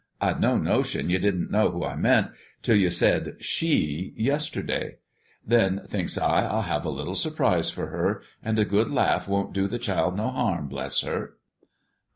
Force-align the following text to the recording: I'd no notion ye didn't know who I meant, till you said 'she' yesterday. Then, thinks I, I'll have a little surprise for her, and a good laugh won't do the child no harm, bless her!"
I'd 0.19 0.41
no 0.41 0.57
notion 0.57 1.11
ye 1.11 1.19
didn't 1.19 1.51
know 1.51 1.69
who 1.69 1.85
I 1.85 1.95
meant, 1.95 2.31
till 2.63 2.75
you 2.75 2.89
said 2.89 3.35
'she' 3.39 4.15
yesterday. 4.17 4.97
Then, 5.45 5.83
thinks 5.85 6.17
I, 6.17 6.43
I'll 6.47 6.63
have 6.63 6.85
a 6.85 6.89
little 6.89 7.13
surprise 7.13 7.69
for 7.69 7.89
her, 7.89 8.23
and 8.41 8.57
a 8.57 8.65
good 8.65 8.89
laugh 8.89 9.27
won't 9.27 9.53
do 9.53 9.67
the 9.67 9.77
child 9.77 10.17
no 10.17 10.31
harm, 10.31 10.67
bless 10.67 11.01
her!" 11.01 11.35